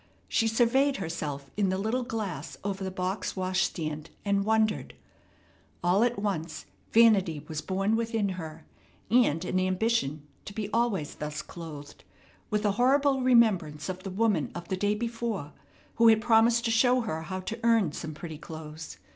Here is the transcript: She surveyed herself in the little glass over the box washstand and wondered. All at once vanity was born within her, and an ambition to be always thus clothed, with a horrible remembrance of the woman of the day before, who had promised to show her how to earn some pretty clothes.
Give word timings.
She 0.27 0.47
surveyed 0.47 0.97
herself 0.97 1.51
in 1.55 1.69
the 1.69 1.77
little 1.77 2.01
glass 2.01 2.57
over 2.63 2.83
the 2.83 2.89
box 2.89 3.35
washstand 3.35 4.09
and 4.25 4.43
wondered. 4.43 4.95
All 5.83 6.03
at 6.03 6.17
once 6.17 6.65
vanity 6.91 7.45
was 7.47 7.61
born 7.61 7.95
within 7.95 8.29
her, 8.29 8.65
and 9.11 9.45
an 9.45 9.59
ambition 9.59 10.25
to 10.45 10.53
be 10.53 10.71
always 10.73 11.13
thus 11.13 11.43
clothed, 11.43 12.03
with 12.49 12.65
a 12.65 12.71
horrible 12.81 13.21
remembrance 13.21 13.89
of 13.89 14.01
the 14.01 14.09
woman 14.09 14.49
of 14.55 14.69
the 14.69 14.75
day 14.75 14.95
before, 14.95 15.53
who 15.97 16.07
had 16.07 16.19
promised 16.19 16.65
to 16.65 16.71
show 16.71 17.01
her 17.01 17.21
how 17.21 17.39
to 17.41 17.59
earn 17.63 17.91
some 17.91 18.15
pretty 18.15 18.39
clothes. 18.39 18.97